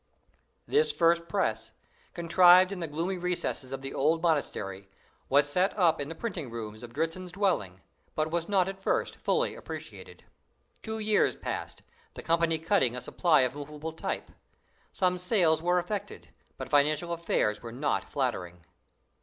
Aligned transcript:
'"This 0.67 0.91
first 0.91 1.27
press, 1.29 1.73
contrived 2.15 2.71
in 2.71 2.79
the 2.79 2.87
gloomy 2.87 3.19
recesses 3.19 3.71
of 3.71 3.83
the 3.83 3.93
old 3.93 4.19
monastery, 4.23 4.89
was 5.29 5.47
set 5.47 5.77
up 5.77 6.01
in 6.01 6.09
the 6.09 6.15
printing 6.15 6.49
rooms 6.49 6.81
of 6.81 6.91
Dritzhn's 6.91 7.31
dwelling, 7.31 7.81
but 8.15 8.31
was 8.31 8.49
not 8.49 8.67
at 8.67 8.81
first 8.81 9.15
fully 9.15 9.53
appreciated. 9.53 10.23
Two 10.81 10.97
years 10.97 11.35
passed, 11.35 11.83
the 12.15 12.23
company 12.23 12.57
cutting 12.57 12.95
a 12.95 12.99
supply 12.99 13.41
of 13.41 13.53
movable 13.53 13.91
type. 13.91 14.31
Some 14.91 15.19
sales 15.19 15.61
were 15.61 15.77
effected, 15.77 16.29
but 16.57 16.67
financial 16.69 17.13
affairs 17.13 17.61
were 17.61 17.71
not 17.71 18.09
flattering. 18.09 18.65